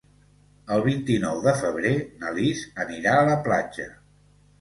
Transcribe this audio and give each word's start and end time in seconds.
El 0.77 0.79
vint-i-nou 0.85 1.41
de 1.47 1.53
febrer 1.59 1.91
na 2.23 2.31
Lis 2.37 2.63
anirà 2.85 3.13
a 3.19 3.29
la 3.29 3.37
platja. 3.49 3.87